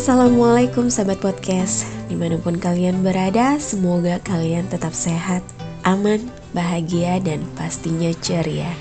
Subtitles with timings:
[0.00, 1.84] Assalamualaikum sahabat podcast.
[2.08, 5.44] Di mana pun kalian berada Semoga kalian tetap sehat
[5.84, 6.24] Aman,
[6.56, 8.72] bahagia, dan pastinya ceria.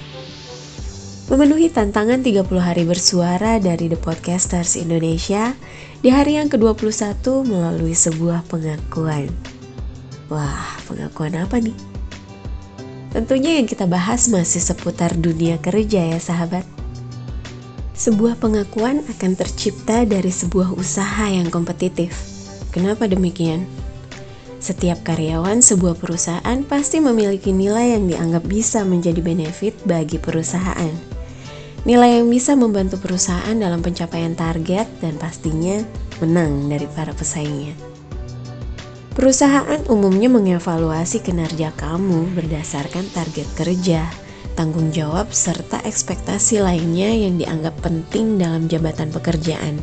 [1.28, 5.60] Memenuhi tantangan 30 hari bersuara dari The Podcasters Indonesia
[6.00, 9.28] Di hari yang ke-21 melalui sebuah pengakuan.
[10.32, 11.76] Wah, pengakuan apa nih?
[13.12, 16.79] Tentunya yang kita bahas masih seputar dunia kerja ya sahabat
[18.00, 22.16] sebuah pengakuan akan tercipta dari sebuah usaha yang kompetitif.
[22.72, 23.68] Kenapa demikian?
[24.64, 30.96] Setiap karyawan sebuah perusahaan pasti memiliki nilai yang dianggap bisa menjadi benefit bagi perusahaan.
[31.84, 35.84] Nilai yang bisa membantu perusahaan dalam pencapaian target dan pastinya
[36.24, 37.76] menang dari para pesaingnya.
[39.12, 44.08] Perusahaan umumnya mengevaluasi kinerja kamu berdasarkan target kerja,
[44.54, 49.82] tanggung jawab, serta ekspektasi lainnya yang dianggap penting dalam jabatan pekerjaan.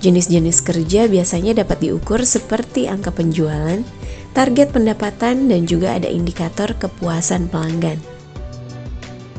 [0.00, 3.84] Jenis-jenis kerja biasanya dapat diukur seperti angka penjualan,
[4.32, 8.00] target pendapatan, dan juga ada indikator kepuasan pelanggan.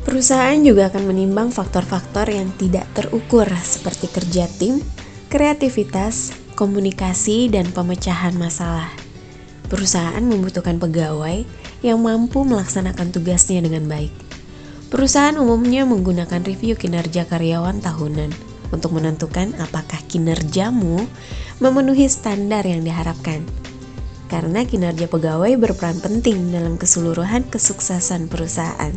[0.06, 4.78] Perusahaan juga akan menimbang faktor-faktor yang tidak terukur seperti kerja tim,
[5.26, 9.01] kreativitas, komunikasi, dan pemecahan masalah.
[9.72, 11.48] Perusahaan membutuhkan pegawai
[11.80, 14.12] yang mampu melaksanakan tugasnya dengan baik.
[14.92, 18.28] Perusahaan umumnya menggunakan review kinerja karyawan tahunan
[18.68, 21.08] untuk menentukan apakah kinerjamu
[21.64, 23.40] memenuhi standar yang diharapkan.
[24.28, 28.92] Karena kinerja pegawai berperan penting dalam keseluruhan kesuksesan perusahaan.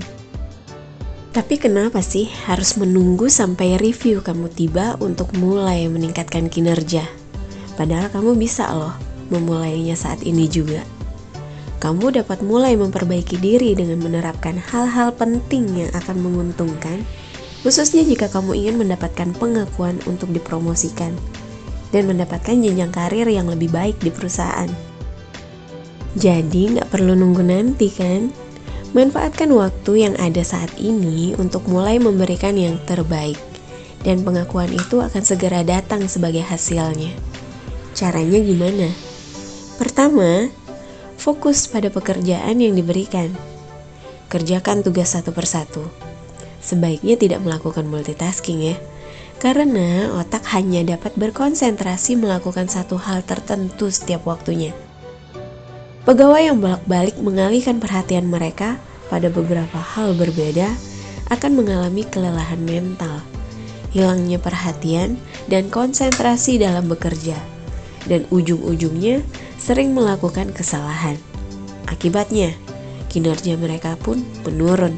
[1.32, 7.08] Tapi kenapa sih harus menunggu sampai review kamu tiba untuk mulai meningkatkan kinerja?
[7.80, 10.86] Padahal kamu bisa loh memulainya saat ini juga
[11.86, 17.06] kamu dapat mulai memperbaiki diri dengan menerapkan hal-hal penting yang akan menguntungkan,
[17.62, 21.14] khususnya jika kamu ingin mendapatkan pengakuan untuk dipromosikan
[21.94, 24.66] dan mendapatkan jenjang karir yang lebih baik di perusahaan.
[26.18, 28.34] Jadi nggak perlu nunggu nanti kan?
[28.98, 33.38] Manfaatkan waktu yang ada saat ini untuk mulai memberikan yang terbaik
[34.02, 37.14] dan pengakuan itu akan segera datang sebagai hasilnya.
[37.94, 39.05] Caranya gimana?
[39.76, 40.48] Pertama,
[41.16, 43.32] Fokus pada pekerjaan yang diberikan.
[44.28, 45.88] Kerjakan tugas satu persatu.
[46.60, 48.76] Sebaiknya tidak melakukan multitasking ya,
[49.42, 54.76] karena otak hanya dapat berkonsentrasi melakukan satu hal tertentu setiap waktunya.
[56.06, 58.78] Pegawai yang bolak-balik mengalihkan perhatian mereka
[59.10, 60.70] pada beberapa hal berbeda
[61.34, 63.24] akan mengalami kelelahan mental,
[63.90, 65.18] hilangnya perhatian,
[65.50, 67.38] dan konsentrasi dalam bekerja,
[68.06, 69.26] dan ujung-ujungnya
[69.66, 71.18] sering melakukan kesalahan.
[71.90, 72.54] Akibatnya,
[73.10, 74.94] kinerja mereka pun menurun.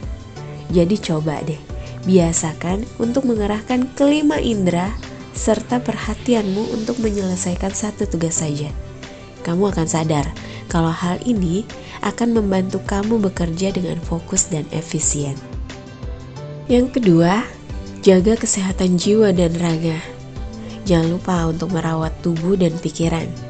[0.75, 1.55] Jadi coba deh,
[2.03, 4.91] biasakan untuk mengerahkan kelima indera
[5.31, 8.67] serta perhatianmu untuk menyelesaikan satu tugas saja.
[9.47, 10.27] Kamu akan sadar
[10.67, 11.63] kalau hal ini
[12.03, 15.39] akan membantu kamu bekerja dengan fokus dan efisien.
[16.67, 17.47] Yang kedua,
[18.03, 20.03] jaga kesehatan jiwa dan raga.
[20.83, 23.46] Jangan lupa untuk merawat tubuh dan pikiran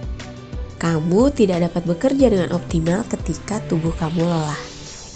[0.78, 4.62] kamu tidak dapat bekerja dengan optimal ketika tubuh kamu lelah.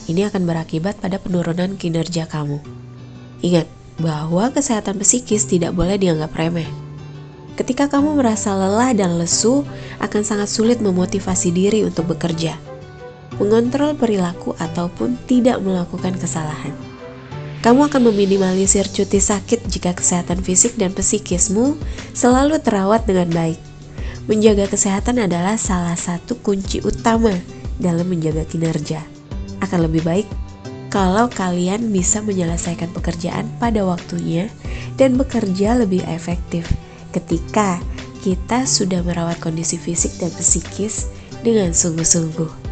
[0.10, 2.58] Ini akan berakibat pada penurunan kinerja kamu.
[3.46, 3.70] Ingat
[4.02, 6.66] bahwa kesehatan psikis tidak boleh dianggap remeh.
[7.54, 9.62] Ketika kamu merasa lelah dan lesu,
[10.02, 12.58] akan sangat sulit memotivasi diri untuk bekerja,
[13.38, 16.74] mengontrol perilaku, ataupun tidak melakukan kesalahan.
[17.62, 21.78] Kamu akan meminimalisir cuti sakit jika kesehatan fisik dan psikismu
[22.18, 23.71] selalu terawat dengan baik.
[24.32, 27.36] Menjaga kesehatan adalah salah satu kunci utama
[27.76, 29.04] dalam menjaga kinerja.
[29.60, 30.24] Akan lebih baik
[30.88, 34.48] kalau kalian bisa menyelesaikan pekerjaan pada waktunya
[34.96, 36.64] dan bekerja lebih efektif
[37.12, 37.84] ketika
[38.24, 41.12] kita sudah merawat kondisi fisik dan psikis
[41.44, 42.72] dengan sungguh-sungguh.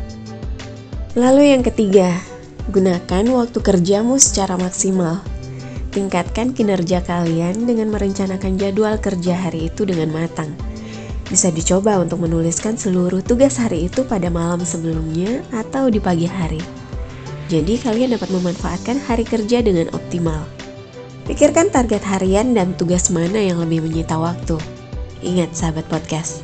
[1.20, 2.24] Lalu yang ketiga,
[2.72, 5.20] gunakan waktu kerjamu secara maksimal.
[5.92, 10.69] Tingkatkan kinerja kalian dengan merencanakan jadwal kerja hari itu dengan matang
[11.30, 16.60] bisa dicoba untuk menuliskan seluruh tugas hari itu pada malam sebelumnya atau di pagi hari.
[17.50, 20.46] Jadi kalian dapat memanfaatkan hari kerja dengan optimal.
[21.30, 24.58] Pikirkan target harian dan tugas mana yang lebih menyita waktu.
[25.22, 26.42] Ingat sahabat podcast,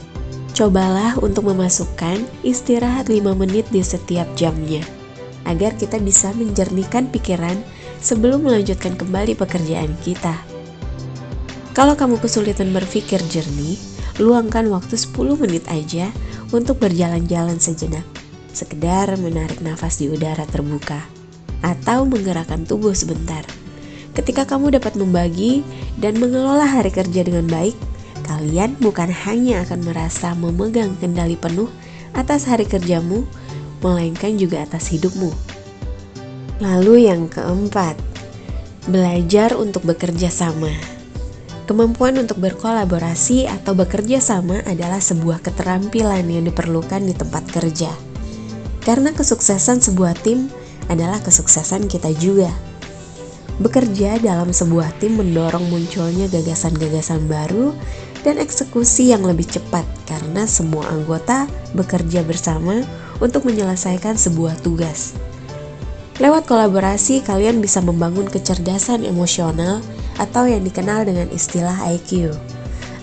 [0.53, 4.85] cobalah untuk memasukkan istirahat 5 menit di setiap jamnya
[5.45, 7.57] agar kita bisa menjernihkan pikiran
[8.01, 10.33] sebelum melanjutkan kembali pekerjaan kita.
[11.73, 16.07] Kalau kamu kesulitan berpikir jernih, luangkan waktu 10 menit aja
[16.55, 18.07] untuk berjalan-jalan sejenak,
[18.55, 21.03] sekedar menarik nafas di udara terbuka,
[21.59, 23.43] atau menggerakkan tubuh sebentar.
[24.15, 25.59] Ketika kamu dapat membagi
[25.99, 27.75] dan mengelola hari kerja dengan baik,
[28.23, 31.67] kalian bukan hanya akan merasa memegang kendali penuh
[32.15, 33.27] atas hari kerjamu,
[33.83, 35.35] melainkan juga atas hidupmu.
[36.63, 37.99] Lalu yang keempat,
[38.87, 40.94] belajar untuk bekerja sama.
[41.65, 47.89] Kemampuan untuk berkolaborasi atau bekerja sama adalah sebuah keterampilan yang diperlukan di tempat kerja.
[48.85, 50.45] Karena kesuksesan sebuah tim
[50.93, 52.53] adalah kesuksesan kita juga.
[53.57, 57.73] Bekerja dalam sebuah tim mendorong munculnya gagasan-gagasan baru
[58.21, 62.85] dan eksekusi yang lebih cepat karena semua anggota bekerja bersama
[63.17, 65.17] untuk menyelesaikan sebuah tugas.
[66.21, 69.81] Lewat kolaborasi, kalian bisa membangun kecerdasan emosional
[70.15, 72.31] atau yang dikenal dengan istilah IQ.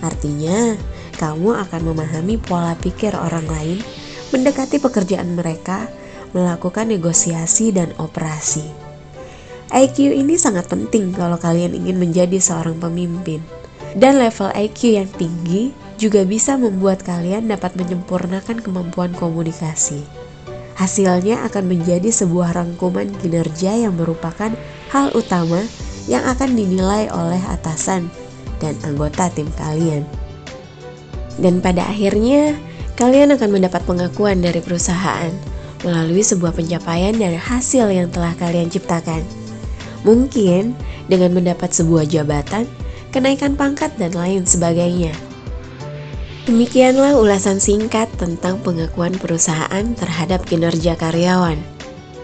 [0.03, 0.75] Artinya,
[1.17, 3.79] kamu akan memahami pola pikir orang lain,
[4.33, 5.87] mendekati pekerjaan mereka,
[6.33, 8.65] melakukan negosiasi dan operasi.
[9.73, 13.41] IQ ini sangat penting kalau kalian ingin menjadi seorang pemimpin.
[13.93, 15.69] Dan level IQ yang tinggi
[16.01, 20.01] juga bisa membuat kalian dapat menyempurnakan kemampuan komunikasi.
[20.73, 24.49] Hasilnya akan menjadi sebuah rangkuman kinerja yang merupakan
[24.89, 25.61] hal utama
[26.07, 28.11] yang akan dinilai oleh atasan
[28.59, 30.03] dan anggota tim kalian.
[31.39, 32.53] Dan pada akhirnya,
[32.95, 35.33] kalian akan mendapat pengakuan dari perusahaan
[35.83, 39.25] melalui sebuah pencapaian dari hasil yang telah kalian ciptakan.
[40.07, 40.75] Mungkin
[41.11, 42.67] dengan mendapat sebuah jabatan,
[43.11, 45.11] kenaikan pangkat, dan lain sebagainya.
[46.43, 51.72] Demikianlah ulasan singkat tentang pengakuan perusahaan terhadap kinerja karyawan.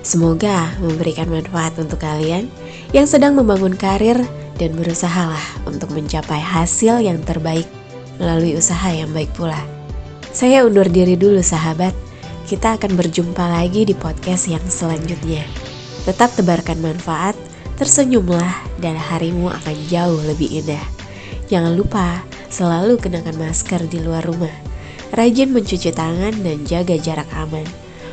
[0.09, 2.49] Semoga memberikan manfaat untuk kalian
[2.97, 4.17] yang sedang membangun karir
[4.57, 7.69] dan berusahalah untuk mencapai hasil yang terbaik
[8.17, 9.61] melalui usaha yang baik pula.
[10.33, 11.93] Saya undur diri dulu sahabat,
[12.49, 15.45] kita akan berjumpa lagi di podcast yang selanjutnya.
[16.09, 17.37] Tetap tebarkan manfaat,
[17.79, 20.83] Tersenyumlah dan harimu akan jauh lebih indah.
[21.47, 24.51] Jangan lupa selalu kenakan masker di luar rumah.
[25.15, 27.63] Rajin mencuci tangan dan jaga jarak aman.